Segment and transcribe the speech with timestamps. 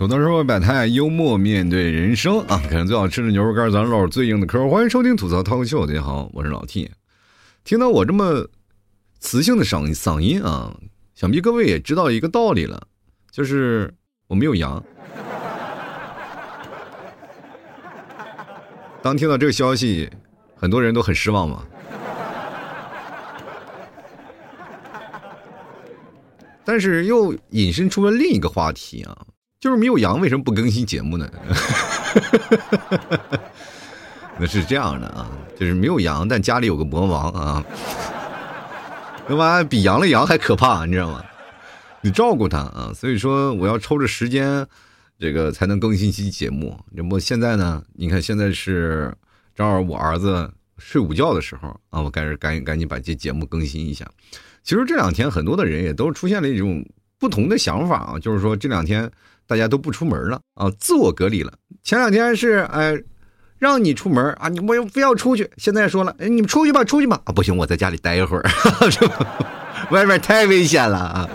[0.00, 2.58] 土豆社会百态，幽默面对人生啊！
[2.70, 4.66] 啃最好吃的牛肉干，咱唠最硬的嗑。
[4.66, 6.90] 欢迎收听吐槽脱口秀，大家好，我是老 T。
[7.64, 8.48] 听到我这么
[9.18, 10.74] 磁性的嗓嗓音啊，
[11.14, 12.80] 想必各位也知道一个道理了，
[13.30, 13.92] 就是
[14.26, 14.82] 我没有阳。
[19.02, 20.08] 当听到这个消息，
[20.56, 21.62] 很多人都很失望嘛。
[26.64, 29.26] 但是又引申出了另一个话题啊。
[29.60, 31.30] 就是没有羊，为什么不更新节目呢？
[34.38, 37.62] 那是这样的啊，就是没有羊，但家里有个魔王啊，
[39.28, 41.22] 那玩意比羊了羊还可怕，你知道吗？
[42.00, 44.66] 你照顾他啊，所以说我要抽着时间，
[45.18, 46.82] 这个才能更新期节目。
[46.92, 47.82] 那么现在呢？
[47.92, 49.14] 你看现在是
[49.54, 54.10] 正好我儿子睡午觉的时候啊，我赶紧赶紧赶紧把这节目更新一下。
[54.62, 56.82] 其实这两天很多的人也都出现了一种
[57.20, 59.08] 不同的想法啊，就是说这两天。
[59.46, 61.52] 大家都不出门了啊，自我隔离了。
[61.82, 62.96] 前两天是哎，
[63.58, 65.50] 让你出门啊，你我非要出去。
[65.56, 67.20] 现在说了，哎，你们出去吧，出去吧。
[67.24, 68.48] 啊，不行，我在家里待一会儿，
[69.90, 71.28] 外面太危险了啊！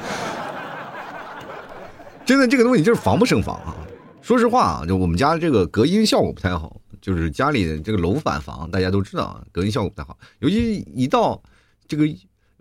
[2.26, 3.76] 真 的，这个东西就是防不胜防啊。
[4.22, 11.44] 说实话啊，就我们家这个隔音效果不太好，就是家里的这个楼板房，大家都知道啊，隔音效果不太好，尤其一到
[11.86, 12.06] 这个。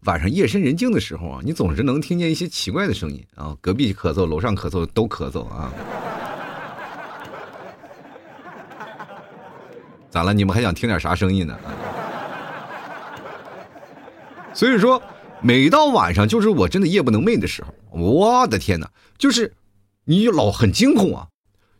[0.04, 5.72] 晚上夜深人静的时候啊，你总是能听见一些奇怪的声音啊，隔壁咳嗽，楼上咳嗽，都咳嗽啊。
[10.10, 10.34] 咋了？
[10.34, 11.58] 你们还想听点啥声音呢？
[14.52, 15.02] 所以说，
[15.40, 19.54] 每到晚上就是我真的夜不能寐的时候，我的天哪，就是
[20.04, 21.26] 你老很惊恐啊，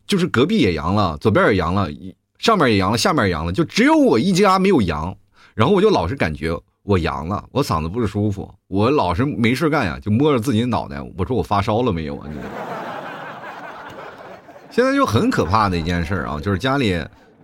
[0.07, 1.91] 就是隔壁也阳了，左边也阳了，
[2.39, 5.15] 上面也阳了，下面也阳了，就只有我一家没有阳，
[5.55, 6.59] 然后我就老是感觉。
[6.85, 12.29] 我阳了，我嗓子不是舒服，我老是没事干呀，就摸着自己的脑袋，我说我发烧了没有啊？
[12.31, 12.39] 你
[14.71, 16.93] 现在就很可怕的一件事啊，就是家里，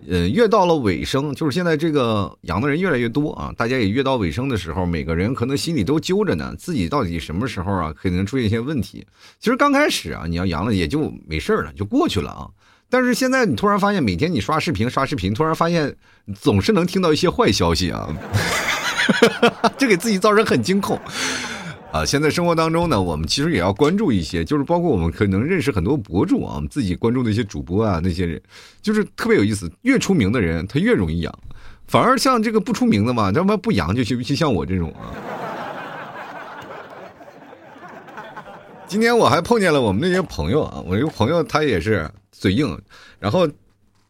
[0.07, 9.07] 呃，越到了尾声，就是现在这个阳的人越来越多啊，大家也越到尾声的时候，每个人可能心里都揪着呢，自己到底什么时候啊，可能出现一些问题。
[9.39, 12.47] 其实刚开始啊，你要阳了也就没事了，就过去了啊。
[12.89, 15.95] 但是现在你突然发现，每天你刷视频刷视频，突然发现
[16.35, 18.07] 总是能听到一些坏消息啊。
[19.77, 20.99] 这给自己造成很惊恐
[21.91, 22.05] 啊！
[22.05, 28.41] 现在生活当中呢，我们其实也要关注一些，就是包括我们可能认识很多博主啊，我们自己关注的一些主播啊，那些人
[28.81, 29.69] 就是特别有意思。
[29.81, 31.39] 越出名的人，他越容易养，
[31.87, 35.11] 反而像这个不出名的嘛，他妈不养就行，就像我这种啊。
[38.87, 42.77] 今天我还碰见了我们那些朋友啊，我一个朋友他也是嘴硬，
[43.19, 43.47] 然后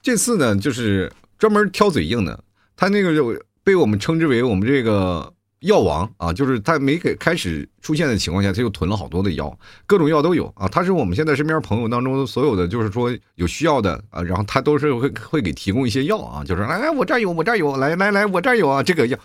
[0.04, 2.44] 这次呢就是专门挑嘴硬的，
[2.76, 3.36] 他那个就。
[3.64, 9.56] 被我们称之为我们这个药王啊，就是他没给开始出现的情况下，他就囤了好多的药，
[9.86, 10.68] 各种药都有啊。
[10.68, 19.16] 他是我们现在身边朋友当中所有的，就是说有需要的啊，然后他都是会会给提供一些药啊，就是来来我这儿有，我这儿有，来来来我这儿有啊，这个药，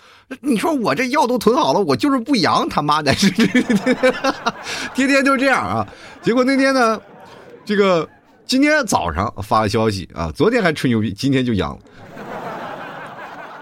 [0.43, 3.15] 你说我这药都囤好了，我就是不阳，他妈的，
[4.95, 5.89] 天天就这样啊。
[6.21, 7.01] 结果那天呢，
[7.65, 8.07] 这个
[8.45, 11.79] 今天早上发了消息啊，昨天还吹牛逼，今天就阳了。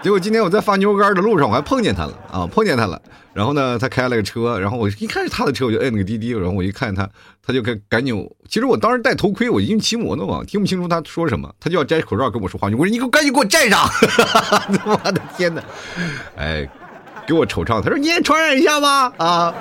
[0.05, 3.01] 结果今天我在发牛肉干的路上，我还碰见他了啊，碰见他了。
[3.33, 6.29] 然后呢，他开了个车，然后我一看是他的车，我就摁那个滴滴。
[6.29, 7.09] 然后我一看他，
[7.41, 8.15] 他就赶赶紧。
[8.47, 12.67] 其实我当时戴头盔，我因为骑摩托嘛，听不清楚他说什么，他就要摘口罩跟我说话。
[12.67, 13.83] 我说你给我赶紧给我摘上！
[14.85, 15.63] 我的天哪！
[16.37, 16.69] 哎，
[17.25, 17.81] 给我惆怅。
[17.81, 19.55] 他说你也传染一下吧啊！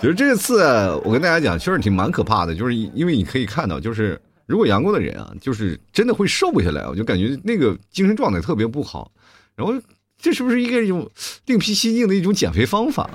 [0.00, 0.64] 其实这次
[1.04, 4.18] 我跟大家讲，确实挺蛮可怕的，就是因为你可以看到，就是。
[4.48, 9.12] 如果阳过的人啊，就是真的会瘦不下来，我就感觉那个精神状态特别不好。
[9.54, 9.74] 然后，
[10.16, 11.06] 这是不是一个一种
[11.44, 13.10] 另辟蹊径的一种减肥方法？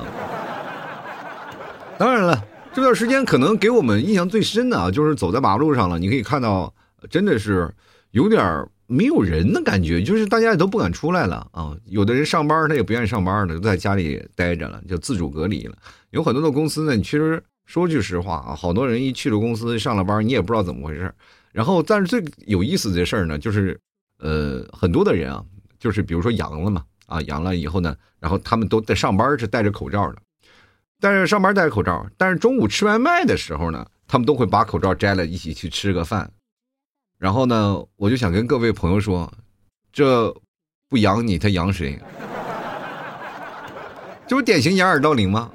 [1.98, 2.40] 当然了，
[2.72, 6.72] 这段时间可能给我们印象最深的啊，就是走在马路上了，你可以看到，
[7.10, 7.68] 真的是
[8.12, 11.76] 有点没有人的感觉，就是大家也都不敢出来了啊。
[11.86, 15.76] 有的人上班他也不愿意上班了，都在家里待着了，就自主隔离了。
[16.12, 17.44] 有很多的公司呢，你其实。
[17.66, 21.14] 说句实话啊，好多人一去了公司上了班，你也不知道怎么回事
[21.52, 23.80] 然后，但是最有意思的事儿呢，就是，
[24.20, 25.44] 呃，很多的人啊，
[25.80, 30.18] 就是比如说阳了嘛，啊，阳了以后呢，然后他们都在上班是戴着口罩的，
[31.00, 36.32] 但是上班戴着口罩，但是中午吃外卖的时候呢，他们都会把口罩摘了，一起去吃个饭。
[37.20, 39.32] 然后呢，我就想跟各位朋友说，
[39.92, 40.36] 这
[40.90, 41.98] 不养你，他养谁？
[44.28, 45.52] 这不典型掩耳盗铃吗？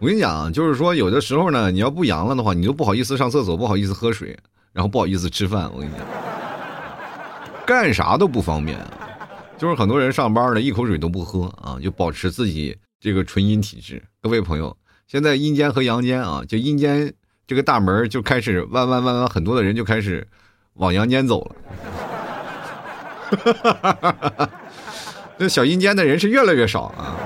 [0.00, 4.36] 我跟你讲，就是说，有的时候呢，你要不阳了的话，你就不好意思上厕所，不好意思喝水，
[4.72, 5.70] 然后不好意思吃饭。
[5.72, 6.04] 我跟你讲，
[7.64, 8.78] 干啥都不方便。
[9.56, 14.02] 就是很多人上班了，一口水都不喝啊，就保持自己这个纯阴体质。
[14.20, 14.76] 各位朋友，
[15.06, 17.14] 现在阴间和阳间啊，就阴间
[17.46, 20.26] 这个大门就开始弯弯弯弯，很多的人就开始
[20.74, 21.56] 往阳间走了。
[25.38, 27.16] 这小阴间的人是越来越少啊。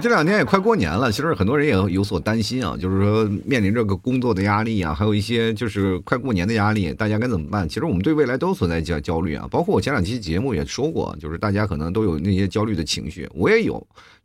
[0.00, 7.68] 这两天也快过年了，其实很多人也有所担心啊，就是说面临这个工作的压力啊，还有一些就是快过年的压力，大家该怎么办？
[7.68, 13.74] 其实我们对未来都存在焦焦虑啊，包括我前两期节目也说过，就是大家可能都有那些焦虑的情绪，我也有，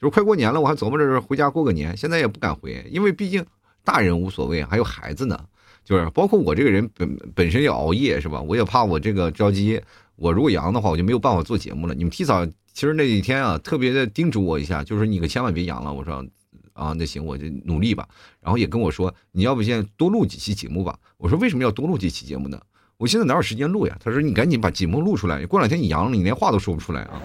[0.02, 3.46] 就是快过年了，我还琢磨着回家过个年，现在也不敢回，因为毕竟
[3.84, 5.40] 大人无所谓，还有孩子呢，
[5.86, 8.42] 就是包括我这个人本本身要熬夜是吧？
[8.42, 9.80] 我也怕我这个着急，
[10.16, 11.94] 我如果阳的话，我就没有办法做节目了。
[11.94, 12.44] 你们提早。
[12.74, 15.94] 其实那几天啊，特别的叮嘱我一下，就是你可千万别阳了。
[15.94, 16.26] 我说，
[16.74, 18.08] 啊，那行，我就努力吧。
[18.42, 20.98] 然后也跟我说，你要不先多录几期节目吧。
[21.18, 22.60] 我说为什么要多录几期节目呢？
[22.98, 23.98] 我现在哪有时间录呀？
[24.04, 27.22] 他说你赶紧把节目录出来，过两天你阳了，你连话都说不出来啊。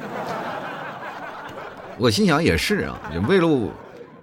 [1.98, 3.72] 我心想也是啊，为了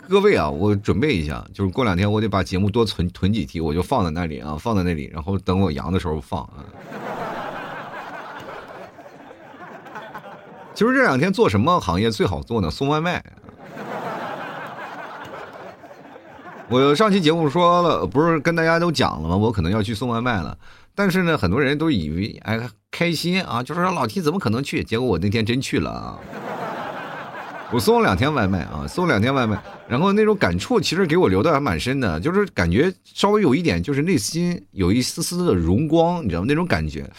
[0.09, 6.65] 各位啊，我准备一下，就是过两天我得把节目多存囤几期，我就放在那里啊，放在那里，然后等我阳的时候放啊。
[10.73, 12.71] 其实这两天做什么行业最好做呢？
[12.71, 13.23] 送外卖。
[16.69, 19.35] 我上期节目说了，不是跟大家都讲了吗？
[19.35, 20.57] 我可能要去送外卖了。
[20.95, 22.59] 但是呢，很多人都以为哎
[22.89, 24.83] 开心啊，就是说老 T 怎么可能去？
[24.83, 26.19] 结果我那天真去了啊！
[27.71, 36.45] 我送了两天外卖啊，送了两天外卖，然后那种感触其实给我留的还蛮深的，就是感觉稍微有一点，就是内心有一丝丝的荣光，你知道吗？
[36.47, 37.09] 那种感觉。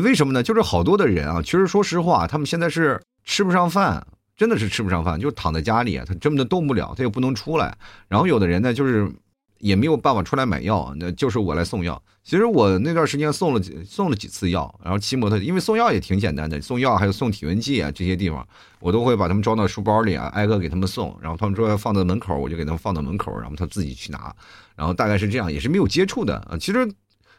[0.00, 0.42] 为什么呢？
[0.42, 4.06] 就是好多的人啊，其实说实话，他们现在是吃不上饭，
[4.36, 7.76] 真的是吃不上饭，就躺在家里，他真的动不了，他又不能出来。
[8.08, 9.10] 然后有的人呢，就是
[9.58, 12.02] 也没有办法出来买药，那就是我来送药。
[12.24, 18.46] 其实我那段时间送了送了几次药，然后骑摩托，因为送药也挺简单的，送药还有送体温计啊这些地方，
[18.80, 21.14] 我都会把他们装到书包里啊，挨个给他们送。
[21.20, 24.34] 然后他们说要放在门口，我就给他们放到门口，然后他自己去拿。
[24.76, 26.56] 然后大概是这样，也是没有接触的啊。
[26.58, 26.88] 其实。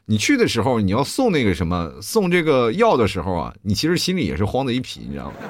[0.06, 5.34] 你去的时候，你要送那个什么，送这个药的时候啊，你其实心里也是慌的一批，你知道吗？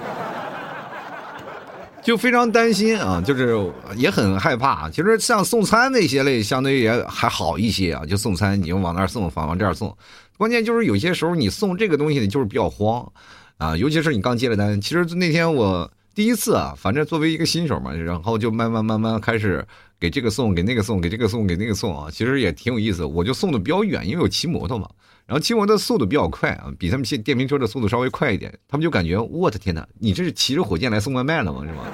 [2.04, 3.58] 就非常担心啊，就是
[3.96, 4.90] 也很害怕。
[4.90, 9.96] 其实像送餐那些类，相对也还好一些啊，就送餐，你就往那儿送，往往这儿送。
[10.38, 13.10] 关键就是有些时候你送这个东西呢，就是比较慌
[13.58, 14.80] 啊，尤其是你刚接了单。
[14.82, 19.66] 其实那天我第一次啊，反正作为一个新手嘛，然后就慢慢慢慢开始。
[20.00, 23.06] 给这个送，给那个送，给这个送，给那个送啊，其实也挺有意思。
[23.06, 24.86] 我就送的比较远，因为我骑摩托嘛，
[25.26, 28.54] 然后骑摩托速度比较快啊，比他们骑电瓶车的速度稍微快一点。
[28.68, 31.62] 他们就感觉我的天哪，你这是骑着火箭来送外卖了吗？
[31.62, 31.86] 是吗？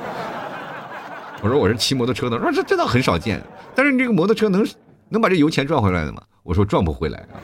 [1.44, 3.40] 我说我是骑摩托车的，说这这倒很少见。
[3.76, 4.68] 但是你这个摩托车能
[5.10, 6.24] 能把这油钱赚回来的吗？
[6.42, 7.38] 我说赚不回来啊。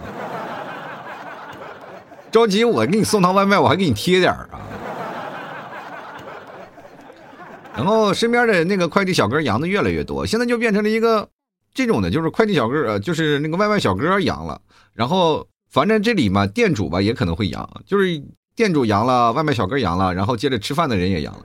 [2.31, 4.50] 着急，我给你送趟外卖，我还给你贴点啊。
[7.75, 11.27] 然后身边的那个快递小哥养的越来越多，现在就变成了一个
[11.74, 14.62] 这种的，就是快递小哥，呃，就是那个外卖小哥养了。
[14.94, 18.24] 然后反正这里嘛，店主吧也可能会养，就是
[18.56, 21.44] 店主养了，外卖小哥养了，然后接着吃饭的人也养了，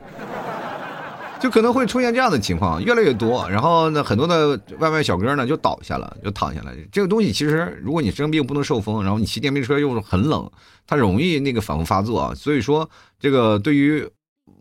[1.41, 3.50] 就可能会出现这样的情况，越来越多。
[3.50, 6.71] 然后呢，很多的外卖小哥呢就倒下了，就躺下了。
[6.93, 10.49] 这个东西其实，如果你生病不能受风，然后你骑电瓶车又很冷，
[10.87, 12.32] 它容易那个反复发作啊。
[12.37, 12.88] 所以说，
[13.19, 14.09] 这个对于。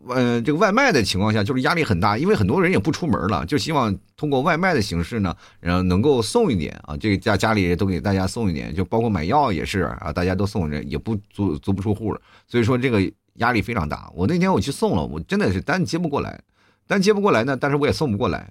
[0.08, 13.00] 呃，这个外卖的情况下，就是压力很大，因为很多人也不出门了，就希望通过外卖的形式呢，然后能够送一点啊，这个家家里都给大家送一点，就包括买药也是啊，大家都送着，也不足足不出户了，所以说这个
[13.34, 14.10] 压力非常大。
[14.14, 16.40] 我那天我去送了，我真的是单接不过来，
[16.86, 18.50] 单接不过来呢，但是我也送不过来，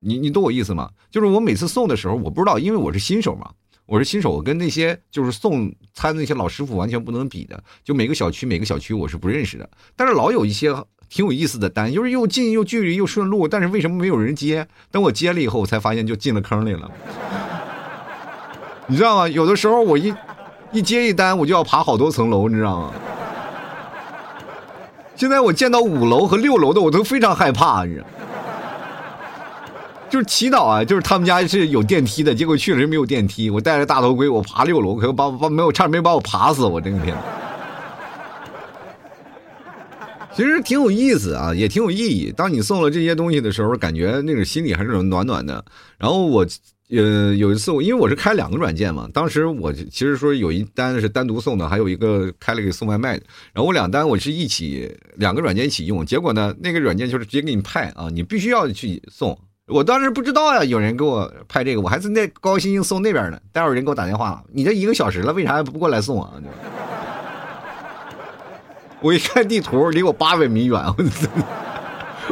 [0.00, 0.90] 你你懂我意思吗？
[1.10, 3.50] 就是我每次送的时候，我不知道，因为我是新手嘛。
[3.90, 7.60] 我是新手，我跟那些就是送餐的那些老师傅完全不能比的。
[7.82, 10.72] 就每个小区每个小区我是不认识的，但是老有一些
[11.08, 14.68] 挺有意思的单，就是又近又距离又顺路，但是为什么没有人接？
[14.92, 16.88] 等我接了以后，我才发现就进了坑里了。
[18.86, 19.28] 你知道吗？
[19.28, 20.14] 有的时候我一
[20.70, 22.92] 一接一单，我就要爬好多层楼，你知道吗？
[25.16, 28.06] 现在我见到五楼和六楼的，我都非常害怕，你知道。
[30.10, 33.48] 就是祈祷啊，就是他们家是有电梯的，结果去了人没有电梯。
[33.48, 36.64] 我戴着大头盔，我爬六楼，可把把没有差点没把我爬死。
[36.64, 37.16] 我这个天，
[40.34, 42.32] 其实挺有意思啊，也挺有意义。
[42.36, 45.64] 当你送了这些东西的时候，感觉那个心里还是暖暖的。
[45.96, 46.44] 然后我
[46.90, 53.22] 呃有一次，我因为我是开两个软件嘛，当时我其实说有一单是单独送的，还有一个开了个送外卖的。
[53.52, 59.38] 然后我两单我是一起两个软件一起用，结果呢，那个软件就是直接给你派啊，你必须要去送。
[59.70, 63.38] 我当时不知道呀，有人给我拍这个，我还是那高高兴兴送那边呢。
[63.52, 66.32] 待会儿人给我打电话了，你这一个小时了，为啥不过来送啊？
[69.00, 71.02] 我一看地图，离我八百米远，我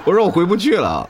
[0.04, 1.08] 我说我回不去了，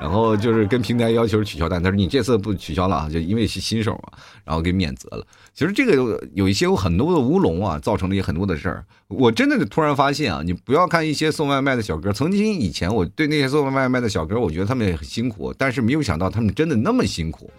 [0.00, 5.26] 然后就是跟平台要求取消单，他说你这次不取消了啊，就因为是新手嘛，然后给免责了。
[5.54, 8.84] 其实这个有一些有很多的乌龙啊，造成了也很多的事儿。
[9.08, 17.50] 我真的突然发现啊，你不要看一些送外卖的小哥，曾经以前我对那些送外卖的小哥，我觉得他们也很辛苦，但是没有想到他们真的那么辛苦，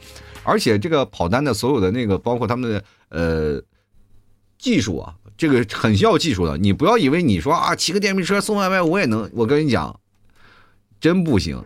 [0.43, 3.61] 而且这个跑单的所有的那个，包括他们的呃
[4.57, 6.57] 技术啊，这个很需要技术的。
[6.57, 9.99] 你不要以为你说啊，骑个电瓶车送外卖我也能，我跟你讲，
[10.99, 11.61] 真不行。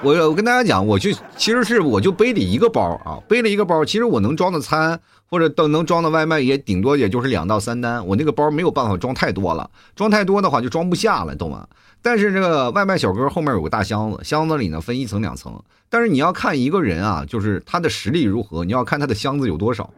[0.00, 11.66] 我我跟大家讲，我就其实是我就背了一个包啊，背了一个包，其实我能装的餐或者等能装的外卖也顶多也就是两到三单，我那个包没有办法装太多了，装太多的话就装不下了，懂吗？
[12.00, 19.90] 但是这个外卖小哥后面有个大箱子，箱子里呢分一层两层，但是你要看一个人啊，就是他的实力如何，你要看他的箱子有多少。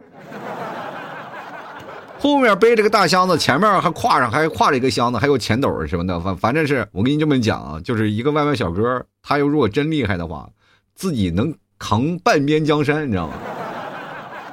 [2.21, 10.47] 后面背着个大箱子，前面还挎上还挎着一个箱子，还有钱斗什么的，反反正是我跟你这么讲啊，就是一个外卖小哥，他又如果真厉害的话，
[10.93, 13.33] 自己能扛半边江山，你知道吗？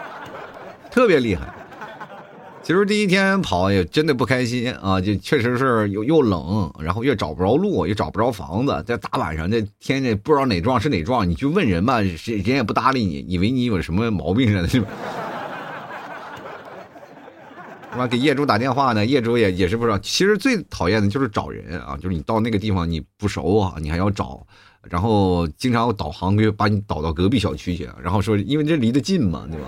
[0.90, 1.42] 特别厉害。
[2.62, 14.82] 其实第一天跑也真的不开心啊，就确实是又又冷，然后又找不着路，又找不着房子，在大晚上这天这不知道哪幢是哪幢，你去问人吧，人人也不搭理你，以为你有什么毛病似的，是
[17.98, 18.06] 吧？
[18.06, 19.98] 给业主打电话呢，业主也也是不知道。
[19.98, 24.46] 其实最讨厌的就是找人啊，就是你到那个地方你不熟啊，你还要找，
[24.88, 29.66] 然后经常导航就把你导到隔壁小区去，然后说因为这离得近嘛，对吧？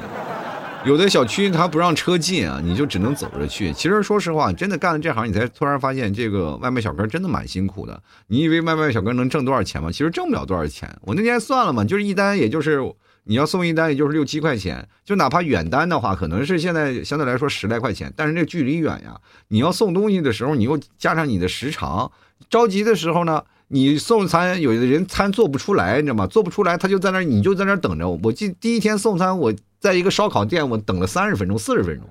[0.86, 3.72] 有的小区他不让车进啊，你就只能走着去。
[3.74, 8.02] 其实说实话，真的干了这行，你才突然发现这个外卖小哥真的蛮辛苦的。
[8.28, 9.92] 你以为外卖小哥能挣多少钱吗？
[9.92, 10.88] 其实挣不了多少钱。
[11.02, 12.80] 我那天算了嘛，就是一单也就是。
[13.24, 22.10] 你要送一单，也就是六七块钱，就哪怕远单的话，可能是现在相对来说十来块钱，但是这距离远呀，你要送东西的时候，你又加上你的时长，
[22.48, 26.26] 着急的时候呢，你送餐有的人餐做不出来，你知道吗？
[26.26, 28.08] 做不出来，他就在那儿，你就在那儿等着。
[28.22, 32.08] 我记第一天送餐，我在一个烧烤店，我等了三十分钟、四十分钟。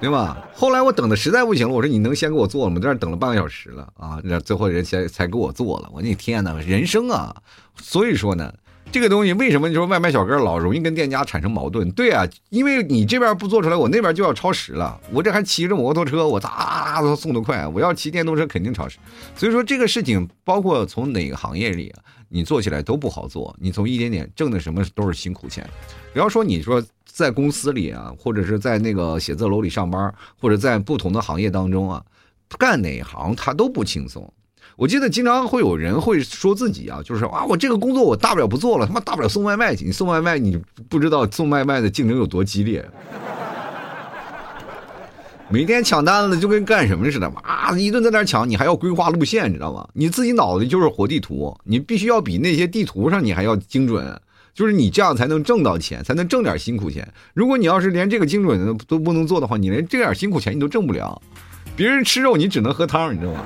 [0.00, 0.48] 对吧？
[0.54, 2.80] 后来我等的实在不行了，我说你能先给我做了吗？
[2.80, 4.18] 在那等了半个小时了啊！
[4.24, 5.90] 那最后人才才给我做了。
[5.92, 7.36] 我那天呐，人生啊，
[7.76, 8.50] 所以说呢，
[8.90, 11.90] 这个东西为什么你说外卖小哥老容易跟店家产生矛盾？
[11.92, 14.98] 对啊，因为你这边不做出来，我那边就要超时了。
[15.12, 17.66] 我这还骑着摩托车，我哒都送得快。
[17.68, 18.98] 我要骑电动车肯定超时。
[19.36, 21.92] 所以说这个事情，包括从哪个行业里，
[22.30, 23.54] 你做起来都不好做。
[23.60, 25.68] 你从一点点挣的什么都是辛苦钱。
[26.14, 26.82] 不要说你说。
[27.20, 32.02] 在公司里啊，或者是在那个写字楼里上班，或者在不同的行业当中啊，
[32.58, 34.32] 干哪行他都不轻松。
[34.76, 39.84] 我记得经常会有人会说自己啊，就是啊，我这个工作我大不了不做了，他妈大不了送外卖去。
[39.84, 40.58] 你送外卖，你
[40.88, 42.82] 不知道送外卖的竞争有多激烈，
[45.50, 49.86] 每天抢单子就跟干什么似的，啊，一顿在那抢，你还要规划路线，你知道吗？
[49.92, 54.18] 你自己脑子就是活地图，你必须要比那些地图上你还要精准。
[54.54, 57.06] 就是你这样才能挣到钱，才能挣点辛苦钱。
[57.34, 61.20] 如果你要是连这个精准的都不能做的话，你连这点辛苦钱你都挣不了。
[61.76, 63.44] 别人吃肉，你只能喝汤，你知道吗？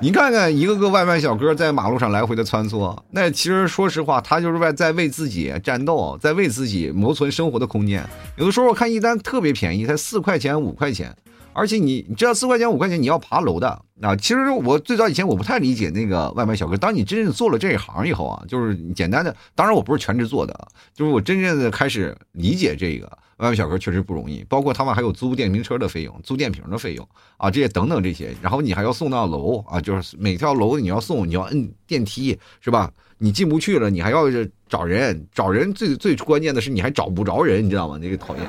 [0.00, 8.08] 你看看一个个外卖小哥在马路上来回的穿梭，那其实说实话，他就是为在为自己战斗，在为自己谋存生活的空间。
[8.36, 11.12] 有的时候我看一单特别便宜，才四块钱五块钱。
[11.52, 13.68] 而且你你知道四块钱五块钱你要爬楼的
[14.00, 14.14] 啊！
[14.14, 23.06] 其实我最早以前我不太理解那个外卖小哥，当你真正做了这一行以后啊，就是简单的，当然我不是全职做的啊，就是我真正的开始理解这个
[23.38, 32.88] 外卖小哥确实不容易，包括他们还有租电瓶车的费用、租电瓶的费用啊，这些等等这些，然后你还要送到楼啊，就是每条楼你要送，你要摁电梯是吧？
[33.20, 34.26] 你进不去了，你还要
[34.68, 37.98] 找人，找人最最关键的是你还找不着人，你知道吗？
[38.00, 38.46] 那个讨厌。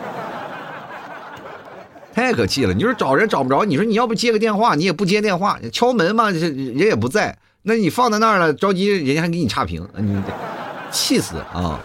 [2.19, 2.73] 太可气了！
[2.73, 10.21] 你说找人找不着，你说你要不接个电话，你也不接电话，敲门嘛，人也不在，那你放在那儿了，着急，人家还给你差评，你
[10.91, 11.79] 气死啊！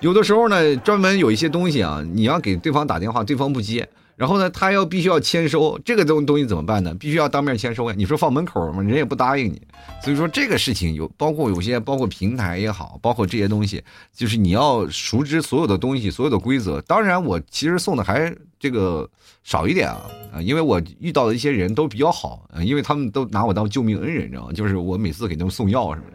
[0.00, 3.88] 有的时候呢，专门有一些东西啊，你要给对方打电话，对方不接。
[4.18, 6.92] 然后呢，他要必须要签收这个东东西怎么办呢？
[6.98, 7.94] 必须要当面签收呀。
[7.96, 8.82] 你说放门口吗？
[8.82, 9.62] 人也不答应你。
[10.02, 13.80] 所以说这个事情有包括有些包括平台也好，包括这些东西，
[14.12, 16.80] 就是你要熟知所有的东西，所有的规则。
[16.80, 19.08] 当然，我其实送的还这个
[19.44, 20.00] 少一点啊
[20.34, 24.52] 啊，因为我遇到的一些人都比较好，因为他们都拿我当救命恩人，你知道吗？
[24.52, 26.06] 就是我每次给他们送药什么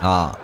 [0.00, 0.36] 的啊，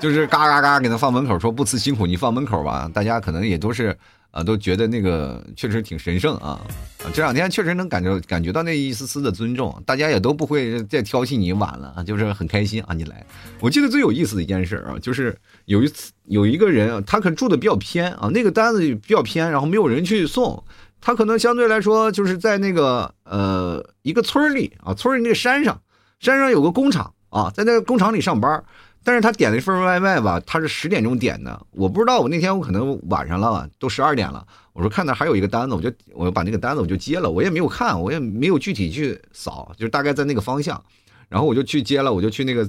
[0.00, 2.90] 就是嘎嘎嘎给他放门口，说不辞辛苦你放门口吧。
[2.94, 3.94] 大家可能也都是。
[4.34, 6.60] 啊，都觉得那个确实挺神圣啊！
[7.04, 13.24] 啊，这两天确实能感觉感觉到那一丝丝的尊重，大家也都不会再挑剔你晚了啊，就是很开心啊，你来。
[13.60, 20.64] 我记得最有意思的一件事啊，就是有一次有一个人，他可能住的比较偏啊，那个单子比较偏，然后没有人去送，
[21.00, 25.80] 他可能相对来说就是在那个呃一个村里啊，村里那个山上，
[26.18, 28.64] 山上有个工厂啊，在那个工厂里上班。
[29.04, 40.82] 但是他点了一份外卖吧，他是十点钟点的，我不知道，我那天我可能晚上了，都十二点了，我说看那还有一个单子，我就我把那个单子我就接了，我也没有看，我也没有具体去扫，就大概在那个方向，
[41.28, 42.66] 然后我就去接了，我就去那个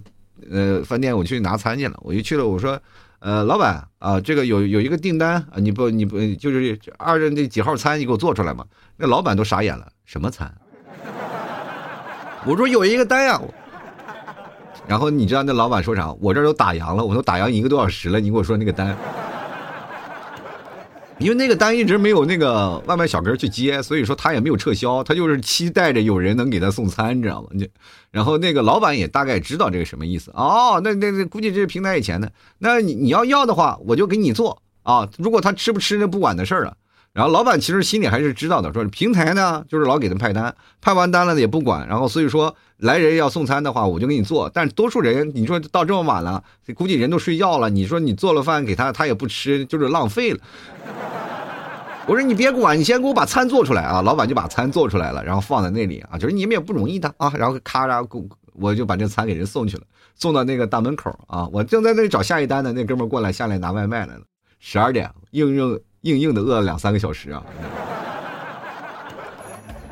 [0.51, 2.77] 呃饭店，我去拿餐去了，我就去了，我说，
[3.19, 8.65] 呃，老板啊，这个有有一个订单啊，你不你不就是二的那几号餐，你给我做出来嘛？
[8.97, 10.53] 那老板都傻眼了，什么餐？
[12.45, 13.41] 我说有一个单呀。
[14.87, 16.13] 然后你知道那老板说啥？
[16.21, 18.95] 我这都打烊了，我都打烊一个多小时了，你给我说那个单，
[21.17, 27.47] 因为那个单一直没有那个外卖小哥去接，所以说他也没有撤销，他就是期待着有人能给他送餐，你知道吗？
[27.51, 27.67] 你，
[28.11, 36.77] 然后那个老板也大概知道这个什么意思哦，那那那估计这是平台以前的，那你你要要的话，我就给你做啊，如果他吃不吃那不管的事儿了。
[37.15, 44.51] 然后老板其实心里还是知道的，说平台呢就是老给他派单，派完单了也不管，然后所以说来人要送餐的话，我就给你做。
[44.53, 46.43] 但多数人你说到这么晚了，
[46.75, 50.39] 估计人都睡觉了，你说你做了饭给他，他也不吃，就是浪费了。
[52.05, 54.01] 我说你别管，你先给我把餐做出来啊！
[54.01, 57.31] 老板就把餐做出来了，然后放在那里啊，就是你们也不容易的啊。
[57.37, 58.05] 然后咔嚓，
[58.55, 59.83] 我就把这餐给人送去了，
[60.15, 61.47] 送到那个大门口啊。
[61.53, 64.21] 我正在那里找下一单呢，那哥们过来下来拿外卖来了，
[64.59, 65.79] 十二点硬硬。
[66.05, 67.43] 硬硬的饿了两三个小时啊！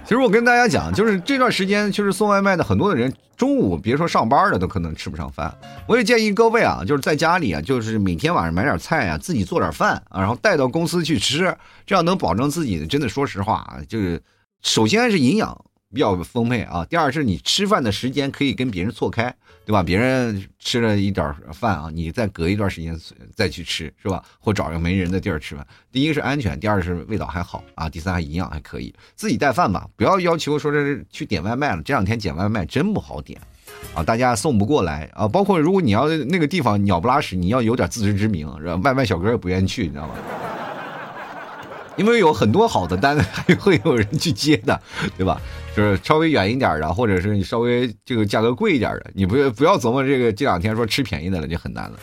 [0.04, 5.52] 其实我跟大家讲，就是这段时间，就是送外卖的很多的人，中午别说上班了，都可能吃不上饭。
[5.88, 11.56] 我也建议各位啊，就是在家里啊，就是每天晚上买点菜啊，自己做点饭啊，然后带到公司去吃，
[11.86, 12.86] 这样能保证自己。
[12.86, 14.22] 真的，说实话啊，就是
[14.62, 19.34] 首先是营养比较丰沛啊，第二是你吃饭的时间可以跟别人错开。
[19.66, 19.82] 对吧？
[19.82, 23.00] 别人吃了一点饭啊，你再隔一段时间
[23.34, 24.22] 再去吃，是吧？
[24.38, 25.66] 或找一个没人的地儿吃饭。
[25.90, 28.94] 第一个是安全，第二是味道还好啊，第三还营养还可以。
[29.16, 31.82] 自己带饭吧，不要要求说是去点外卖了。
[31.82, 33.40] 这两天点外卖真不好点，
[33.96, 35.26] 啊，大家送不过来啊。
[35.30, 38.46] 包括如果你要那个地方鸟不拉屎，你要有点自知之明，
[38.82, 40.16] 外卖小哥也不愿意去，你知道吗？
[41.96, 44.80] 因为有很多好的单 还会有人去接的，
[45.18, 45.40] 对吧？
[45.76, 52.00] 就是稍微远一点的，或者是你稍微这个价格贵一点的，你不不要琢磨这个这两天说吃便宜的了就很难了。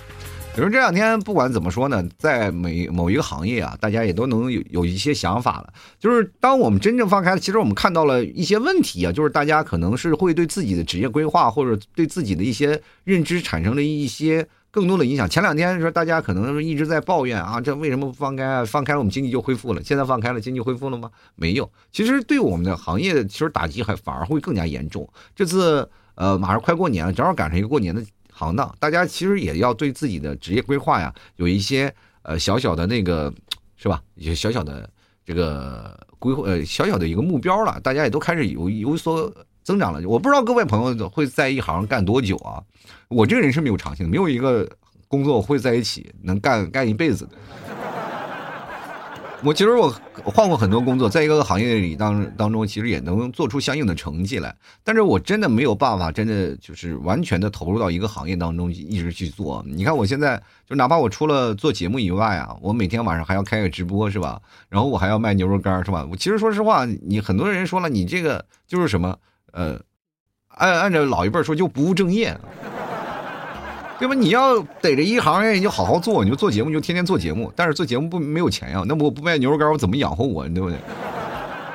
[0.52, 5.72] 比如这两天不管怎么说呢，在每某一个行业啊，大家也都能有有一些想法了。
[6.00, 14.46] 就是当我们真正放开了，其实我们看到了一些问题啊，就是大家可能是会对自己的职业规划或者对自己的一些认知产生了一些。
[14.70, 15.28] 更多的影响。
[15.28, 18.64] 前两天说大家可能一直在抱怨啊，这为什么不放开啊？
[18.64, 19.82] 放开了我们经济就恢复了。
[19.82, 21.10] 现在放开了，经济恢复了吗？
[21.34, 21.70] 没有。
[21.90, 25.08] 其实对我们的行业，其实打击还反而会更加严重。
[25.34, 33.32] 这次呃，马上快过年了，正好赶上一个过年的行当，大家其实也要对自己的职业规划呀，有一些呃小小的那个
[33.76, 34.00] 是吧？
[34.14, 34.88] 一些小小的
[35.24, 37.80] 这个规划呃小小的一个目标了。
[37.80, 39.32] 大家也都开始有有所。
[39.62, 42.58] 增长了，我不知道各位朋友会在一行干多久啊？
[43.10, 44.68] 我这个人是没有长性，没有一个
[45.08, 47.32] 工作会在一起能干干一辈子的。
[49.42, 49.92] 我其实我
[50.22, 54.54] 换过很多工作，在一个行业里当当中，其实也能做出相应的成绩来。
[54.84, 59.64] 但是我真的没有办法，真的就是完全的投入到一个行业当中一直去做。
[59.66, 64.40] 你看我现在就哪怕我除了做节目以外啊，我每天晚上还要开个直播是吧？
[64.68, 66.06] 然后我还要卖牛肉干是吧？
[66.08, 69.18] 我其实说实话，你很多人说了，你这个就是什么？
[69.52, 69.80] 呃，
[70.48, 72.38] 按按照老一辈说，就不务正业，
[74.00, 74.14] 对吧？
[74.14, 77.52] 你要逮着一行业，你就好好做，你就做节目，就天天做节目。
[77.54, 80.78] 但是做节目不没有钱呀，那我不卖牛肉干，我怎么养活我，对不对？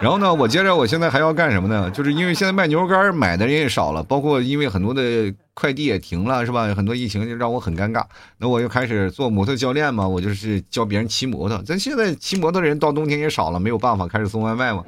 [0.01, 1.89] 然后呢，我接着我现在还要干什么呢？
[1.91, 6.65] 就是因为现在卖牛肉干买的人也少了，包括因为很多的快递也停了，是吧？
[6.75, 8.03] 很多疫情就让我很尴尬。
[8.39, 11.61] 那我又开始做模特教练嘛，我就是教别人骑摩托。
[11.63, 14.83] 咱现在骑摩托的人到冬天也少了，没有办法开始送外卖嘛。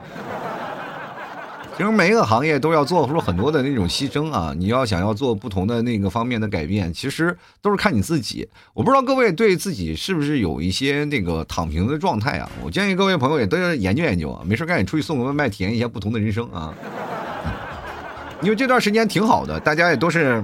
[1.78, 4.52] 其实每一个行业都要做出很多的那种牺牲啊！
[4.58, 8.50] 你要想要做不同的那个方面的改变，其实都是看你自己。
[8.74, 12.50] 我不知道各位对自己是不是有一些那个躺平的状态啊？
[12.63, 16.74] 我建议各位朋友也都要研究研究啊，没事赶紧出去送个外卖，体验一下不同的人生啊！
[18.42, 20.44] 因为这段时间挺好的，大家也都是。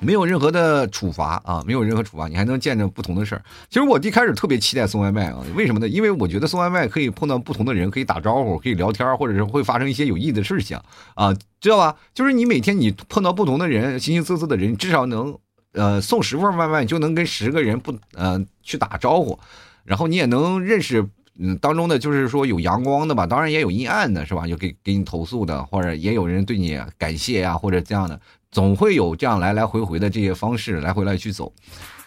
[0.00, 3.42] 没有任何的处罚啊，没有任何处罚，你还能见着不同的事儿。
[3.68, 5.88] 其实我一开始特别期待送外卖啊，为什么呢？
[5.88, 10.80] 因为我觉得送外卖可以碰到不同的人，可以打招呼，可以聊天，或者是会发生一些有意义的事情
[11.14, 11.96] 啊，知道吧？
[12.14, 15.36] 就是你每天你碰到不同的人，形形色色的人，至少能
[15.72, 19.38] 呃送十份外卖，就能跟十个人不呃去打招呼，
[19.84, 21.04] 然后你也能认识
[21.40, 24.46] 嗯当中的就是说有阳光的吧，当然也有阴暗的，是吧？
[24.46, 28.20] 就给给你投诉的，或者也有人对你感谢呀，或者这样的。
[28.50, 31.52] 总会有这样来来回回的这些方式来回来去走，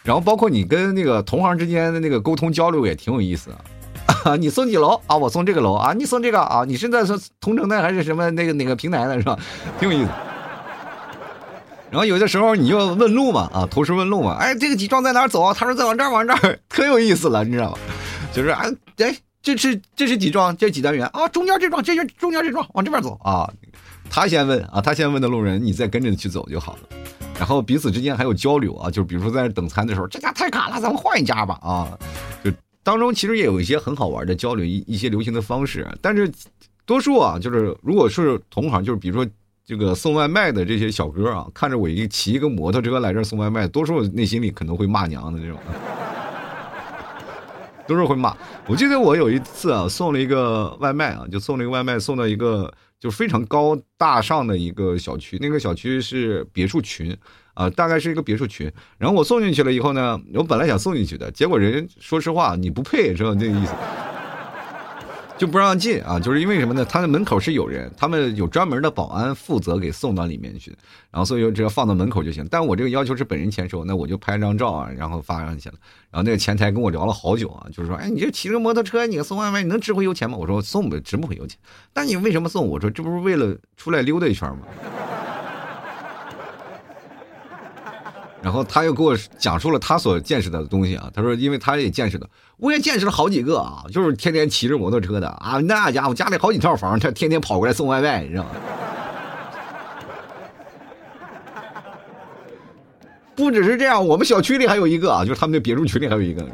[0.03, 4.35] 然后包括你跟那个同行之间的那个沟通交流也挺有意思啊。
[4.39, 5.15] 你送几楼啊？
[5.15, 6.63] 我送这个楼啊，你送这个啊？
[6.67, 9.37] 你是在说同城的还是什么那个哪个平台的，是吧？
[9.79, 10.09] 挺有意思。
[11.89, 15.53] 然后有的时候你就问路嘛，啊，同时问路嘛，哎，这个几幢在哪走？
[15.53, 17.77] 他说再往这儿，往这儿，可有意思了，你知道吗？
[18.33, 18.63] 就是啊，
[18.97, 20.55] 哎，这是这是几幢？
[20.55, 21.27] 这是几单元啊？
[21.27, 23.51] 中间这幢，这是中间这幢，往这边走啊。
[24.11, 26.79] 他先问啊，他先问的路人，你再跟着去走就好了。
[27.39, 31.97] 然后彼此之间还有交流啊，就比如说在等餐的时候，这家太卡了，咱们换一家吧啊。
[32.43, 32.51] 就
[32.83, 35.87] 当中其实也有一些很好玩的交流，一一些流行的方式。
[36.01, 36.29] 但是
[36.85, 39.25] 多数啊，就是如果是同行，就是比如说。
[39.63, 45.57] 这个送外卖的这些小哥啊，看着我一骑一个摩托车来这送外卖，多数内心里可能会骂娘的这种，
[47.87, 48.35] 都是会骂。
[48.67, 57.17] 我记得我有一次啊，送了一个外卖啊，就送了一个外卖，送到一个就非常高大上的一个小区，那个小区是别墅群
[57.55, 58.71] 啊，大概是一个别墅群。
[58.99, 63.73] 然后我送进去了以后呢，我本来想送进去的，结果人说实话，你不配，知道这个意思。
[65.41, 66.85] 就不让进啊，就是因为什么呢？
[66.85, 70.69] 他的门口是有人，他们有专门的保安负责给送到里面去，
[71.09, 72.47] 然后所以只要放到门口就行。
[72.51, 75.75] 但我这个要求是本人签收，那我就拍张照啊，然后发上去了。
[76.11, 80.37] 然后那个前台跟我聊了好久啊，就是说，哎，你这骑着摩托车，你送外卖，你能值回油钱吗？
[80.37, 81.57] 我说送不值不回油钱。
[81.95, 82.67] 那你为什么送？
[82.67, 84.59] 我说这不是为了出来溜达一圈吗？
[88.43, 92.27] 然后他又给我讲述了他所见识的东西啊，他说，因为他也见识的，
[92.57, 98.49] 我也见识了好几个啊，就是天天骑着摩托车的啊，那家伙家里好几套房，他天天跑过来送外卖，你知道吗？
[103.35, 106.43] 不只是这样，我们小区里还有一个啊，就是他们的别墅群里还有一个。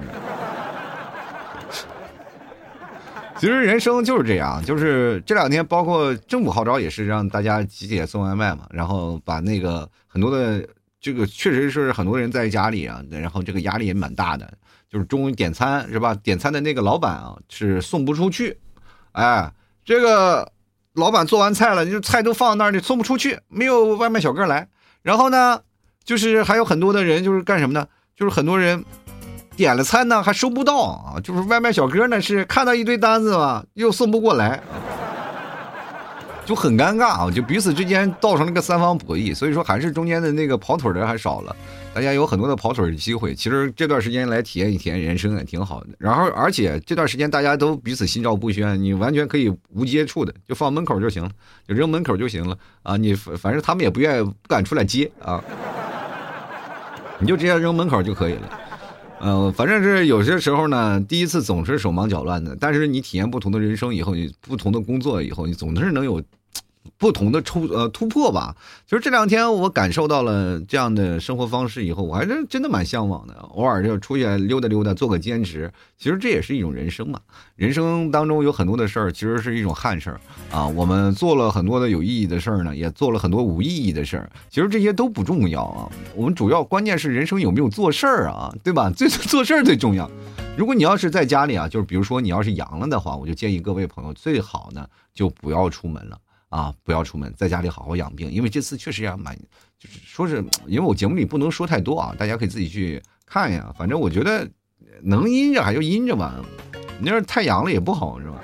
[3.40, 10.68] 其实人生就是这样，就是这两天，包括政府号召也是让大家集体送外卖嘛，然后把那个很多的。
[11.00, 14.52] 这个确实是很多人在家里啊，然后这个压力也蛮大的。
[14.90, 16.16] 就是中午点餐是吧？
[16.16, 18.58] 点餐的那个老板啊是送不出去，
[19.12, 19.52] 哎，
[19.84, 20.50] 这个
[20.94, 24.70] 老板做完菜了，就菜都放那儿，你送不出去，没有外卖小哥来。
[25.02, 25.62] 然后呢，
[26.06, 27.86] 就是还有很多的人就是干什么呢？
[28.16, 28.84] 就是很多人
[29.56, 34.64] 点了餐呢还收不到啊，就是外卖小哥呢是看到一堆单子嘛，又送不过来。
[36.48, 41.54] 就很尴尬啊，就彼此之间造成了个三方博弈，所以说还是中间的那个跑腿的还少了，
[41.94, 43.36] 大家有很多的跑腿的机会。
[43.36, 45.88] 其实这段时间来体验一体验人生也挺好的。
[45.98, 51.30] 然后而且这段时间大家都彼此心照不宣，你完全可以无接触的，就放门口就行了，
[51.68, 52.96] 就扔门口就行了啊。
[52.96, 55.44] 你反正他们也不愿意不敢出来接啊，
[57.20, 58.50] 你就直接扔门口就可以了。
[59.20, 66.24] 嗯，反正是有些时候呢，第一次总是手忙脚乱的，但是你体验不同的人生以后，你不同的工作以后，你总是能有。
[66.98, 73.34] 不同的突呃突破吧，就是这两天我感受到了这样的生活方式以后，我还是真的蛮向往的。
[73.54, 77.20] 偶尔就出去溜达溜达，做个兼职，其实这也是一种人生嘛。
[77.56, 80.68] 人生当中有很多的事儿，其实是一种憾事儿啊。
[80.68, 84.30] 我们做了很多的有意义的事儿呢，也做了很多无意义的事儿。
[84.50, 88.90] 其实这些都不重要啊，我们主要关键是人生有没有做事儿啊，对吧？
[88.96, 90.10] 最做事儿最重要。
[90.58, 96.18] 如果你要是在家里啊，就是比如说你要是阳了的话，我就建议各位朋友最好呢就不要出门了。
[96.50, 98.32] 啊，不要出门，在家里好好养病。
[98.32, 99.36] 因为这次确实也蛮，
[99.78, 103.74] 就是说是因为我节目里不能说太多啊，大家可以自己去看呀。
[103.78, 104.48] 反正我觉得
[105.02, 106.36] 能阴着还就阴着吧，
[107.00, 108.42] 你要是太阳了也不好，是吧？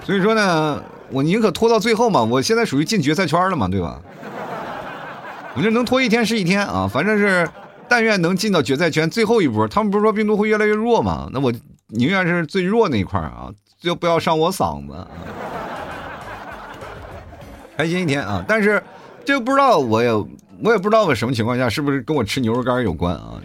[0.04, 2.22] 所以说呢，我宁可拖到最后嘛。
[2.22, 4.00] 我现在属于进决赛圈了嘛，对吧？
[5.56, 7.48] 我就能拖一天是一天啊，反正是
[7.88, 9.66] 但愿能进到决赛圈最后一波。
[9.66, 11.28] 他们不是说病毒会越来越弱嘛？
[11.32, 11.52] 那我
[11.88, 13.50] 宁愿是最弱那一块啊。
[13.80, 15.06] 就不要伤我嗓子，
[17.78, 18.44] 开心一天啊！
[18.46, 18.80] 但是
[19.24, 20.12] 这个不知道，我也
[20.62, 23.40] 我也不知道我什么情况下是不是跟我吃牛肉干有关啊？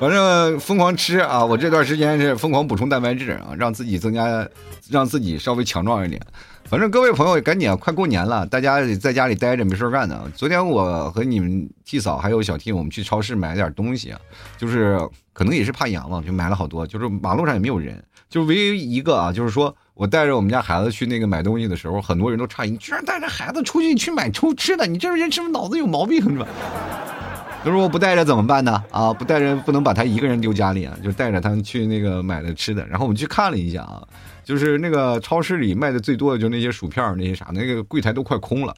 [0.00, 1.44] 反正疯狂吃啊！
[1.44, 4.48] 我这段时间是疯狂补充蛋白质啊，让自己增加，
[4.88, 6.18] 让自己稍微强壮一点。
[6.64, 10.24] 反正各位朋友赶紧啊，快过年了，大家在家里待着没事干呢。
[10.34, 14.18] 昨天我和你们替嫂还有小 T，我们去超市买了点东西啊，
[14.56, 14.98] 就是
[15.34, 16.86] 可能也是怕阳了，就买了好多。
[16.86, 18.02] 就是马路上也没有人。
[18.28, 26.46] 就唯一一个啊，就是说我带着我们家孩子去那个买东西的时候，很多人都诧异，居然带着孩子出去去买抽吃的，你这人是不是脑子有毛病是吧？
[27.64, 28.84] 他说我不带着怎么办呢？
[28.90, 32.86] 啊，不带着不能把他一个人丢家里啊，就带着他们去那个买的吃的。
[32.88, 34.02] 然后我们去看了一下啊，
[34.44, 38.74] 就是那个超市里卖的最多的就那些薯片那些啥，那个柜台都快空了，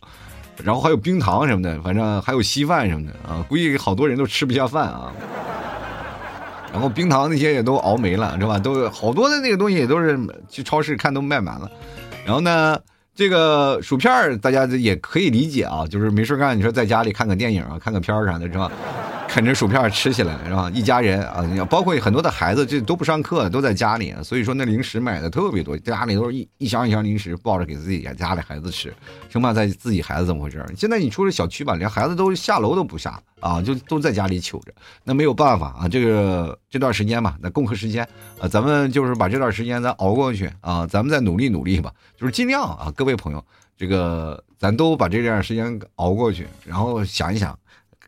[0.62, 5.12] 然后还有冰糖什么的，反正还有稀饭什么的啊，估计好多人都吃不下饭啊。
[6.76, 8.58] 然后冰糖那些也都熬没了，是吧？
[8.58, 11.70] 都好多的那个东西也都是去超市看都卖完了。
[12.22, 12.78] 然后呢，
[13.14, 18.70] 这个薯片大家也可以理解啊，就是没事干，你说在家里看个电影啊，看个片儿啥的，是吧？
[19.36, 20.70] 啃着薯片吃起来，是吧？
[20.72, 28.94] 一家人啊，包括很多的孩子，这都不上课，都在家里，所以说那零食买的特别多，家里都是一一箱一箱零食抱着给自己家里孩子吃，
[29.28, 34.72] 生怕在自己孩子怎么回事现在你出了小区吧，连孩子都下楼都不下啊，就都在家里求着。
[35.04, 43.44] 那没有办法啊，这个这段时间吧，那共克时间啊，咱们就是把这段时间咱熬过去啊，咱们再努力努力吧，就是尽量啊，各位朋友，
[43.76, 47.54] 这个咱都把这段时间熬过去，然后想一想。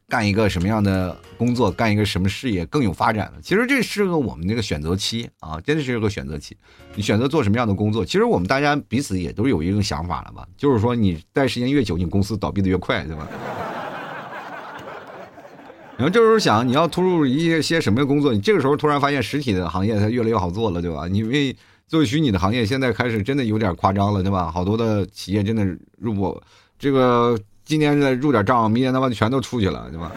[0.08, 3.42] 干一个什么样的工作，干一个什么事业更有发展的？
[3.42, 6.56] 其实这是个我们那个选择期啊，真的是个选择期。
[6.94, 8.02] 你选择做什么样的工作？
[8.02, 10.48] 其实我们大家彼此也都有一个想法了吧？
[10.56, 13.28] 就是说你待时间越久，你公司倒闭的越快，对吧？
[15.98, 18.32] 然后这时候想你要投入一些些什么工作？
[18.32, 21.06] 你这个时候突然发现实体的行业它越来越好做了，对吧？
[21.06, 21.54] 你为
[21.86, 24.50] 做虚拟的行业现在开始真的有点夸张了，对吧？
[24.50, 25.66] 好多的企业真的
[25.98, 26.42] 入不
[26.78, 27.38] 这个。
[27.68, 30.10] 今年再入点账，明年他妈就全都出去了，对吧？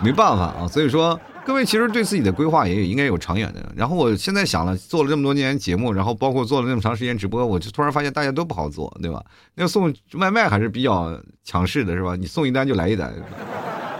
[0.00, 3.72] 没办法啊，所以说各位其实对自己的规划也应该有长远的。
[3.74, 9.24] 然后我现在想了，做了这么多年节目，然后包括做了那么长时间直播，我就突然发现大家都不好做，对吧？
[9.54, 12.14] 那送外卖还是比较强势的，是吧？
[12.16, 13.10] 你送一单就来一单，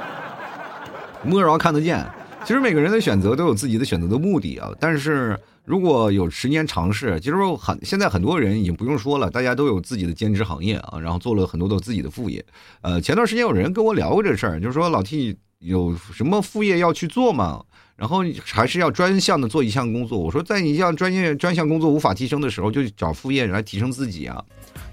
[1.25, 2.07] 摸着看得见。
[2.45, 5.41] 其实每个人的选择都有自己的选择的目的啊，但是。
[5.71, 12.45] 如果有十年尝试，其实很现在很多人已经不用说了，大家都有自己的兼职行业啊，然后做了很多的自己的副业。
[12.81, 17.63] 呃，前段时间有人跟我聊过这事儿，就是说老 T 有什么副业要去做吗？
[17.95, 20.19] 然后还是要专项的做一项工作。
[20.19, 24.45] 我说，在你一项专业专项工作无法提升的时候，就找副业来提升自己啊。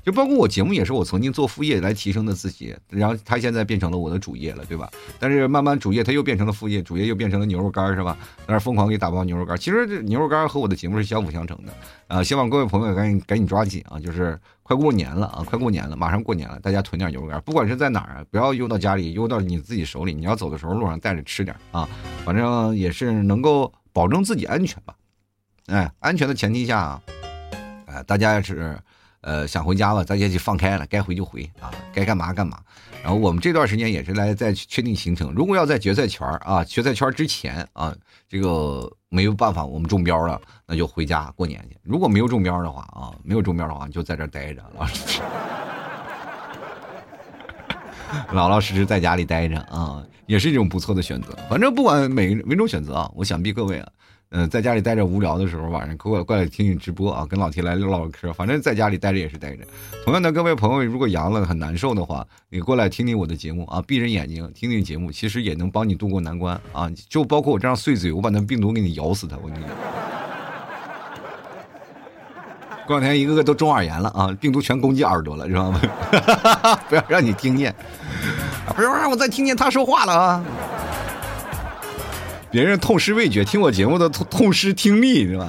[0.08, 4.90] 就包括我节目也是我曾经做副业来提升的自己，然后他现在变成了我的主业了，对吧？
[5.20, 8.18] 但是慢慢主业他又变成了副业，主业又变成了牛肉干，是吧？
[8.38, 9.58] 在那疯狂给打包牛肉干。
[9.58, 11.74] 其实这牛肉干和我的节目是相辅相成的
[12.08, 12.24] 啊！
[12.24, 14.00] 希望各位朋友赶紧赶紧抓紧啊！
[14.00, 20.14] 就是快过年了啊，快过年了，马上过年了，大家囤点牛肉干，不管是在哪儿，不要邮到家里，邮到你自己手里。
[20.14, 21.86] 你要走的时候路上带着吃点啊，
[22.24, 24.96] 反正也是能够保证自己安全吧。
[25.66, 27.02] 哎，安全的前提下啊，
[27.88, 28.80] 哎，大家是。
[29.22, 32.60] 呃，想回家了，大家就放开了，该回就回啊，该干嘛干嘛。
[33.04, 35.32] 然后我们这段时间也是来在确定行程。
[35.32, 37.94] 如果要在决赛圈啊，决赛圈之前啊，
[38.28, 41.78] 这个没有办法，我们中标了，那就回家过年去。
[41.84, 45.22] 如果没有中标的话啊，没有中标的话，就在这待着，老实
[48.32, 51.38] 老老实实在家里待着啊，也是一种不错的选择。
[51.50, 53.92] 反正不管每每种选择啊，我想必各位啊。
[54.30, 58.34] 嗯，在家里待着无聊的时候，晚上过过来听听直播啊，跟老铁来唠唠嗑。
[58.34, 59.64] 反正在家里待着也是待着。
[60.04, 66.92] 同样的，各位朋友，如果阳了很难受的话，你过来听听我的节目啊，闭着眼睛听听节目，其实也能帮你度过难关啊。
[67.08, 69.38] 就包括我这样碎嘴，我把那病毒给你咬死它。
[69.38, 69.70] 我跟你讲，
[72.86, 75.80] 过两天一个个都中耳炎了啊，病毒全攻击耳朵了，知道吗？
[76.90, 77.74] 不要让你听见，
[78.76, 80.44] 不要让我再听见他说话了啊。
[82.58, 85.48] 别人痛失味觉，听我节目的痛痛失听力，是吧？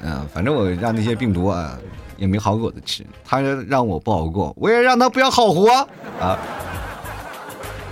[0.00, 1.78] 嗯， 反正我让那些病毒啊
[2.16, 6.38] 也没好果子吃，他让我不好过，我也让他不要好活啊。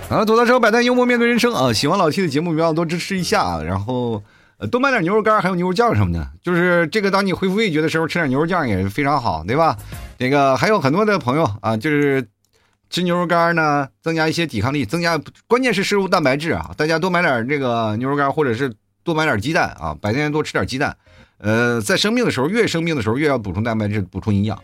[0.09, 1.71] 啊，吐槽车百态幽默面对人生啊！
[1.71, 4.23] 喜欢老 T 的节目，不要多支持一下啊，然后
[4.71, 6.27] 多买点牛肉干，还有牛肉酱什么的。
[6.41, 9.77] 就是这个，当你恢复味觉的时候，吃点牛肉酱也是非常好，对吧？
[10.17, 12.27] 那个还有很多的朋友啊，就是。
[12.89, 16.71] 吃牛肉干呢，增加一些抵抗力，增加关键是摄入蛋白质啊！
[16.77, 18.73] 大家多买点这个牛肉干，或者是
[19.03, 19.95] 多买点鸡蛋啊！
[20.01, 20.95] 白天多吃点鸡蛋。
[21.39, 24.57] 呃，在生病的时候，越生病的时候越要补充蛋白质，补充营养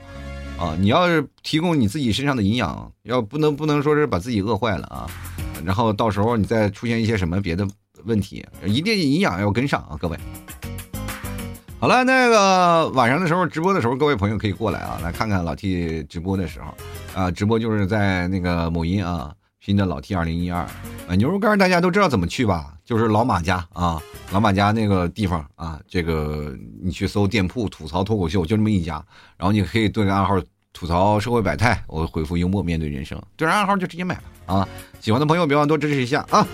[0.58, 0.76] 啊！
[0.80, 5.08] 你要是提供你自己身上的营养，要不能不能说是把自己饿坏了啊！
[5.64, 7.68] 然后到时候你再出现一些什么别的
[8.06, 10.18] 问题，一定营养要跟上啊，各位。
[11.84, 16.74] 好了，那个晚上的时候直播的时候，各位朋友可以过来啊，来看看老 T 直播的时候，
[17.14, 22.76] 啊，直播就是在那个某音啊，拼的老 T 二零一二，啊，牛肉干大家都知道怎么去吧？
[22.86, 28.94] 就是老马家啊，老马家那个地方啊，这个你去搜店铺吐槽脱口秀就这么一家，
[29.36, 30.42] 然后你可以对个暗号
[30.72, 34.66] 吐槽社会百态，我回复幽默面对人生，对上暗号就直接买了啊，
[35.02, 36.48] 喜欢的朋友别忘多支持一下啊。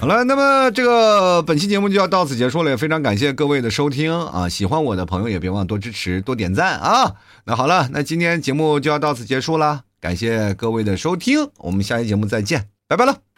[0.00, 4.46] 好了，那么这个本期节目就要到此结束了，也非常感谢各位的收听啊！
[4.46, 7.14] 喜欢我的朋友也别忘多支持、多点赞啊！
[7.46, 13.33] 那好了，那今天节目就要到此结束了，感谢各位的收听，我们下期节目再见，拜拜了。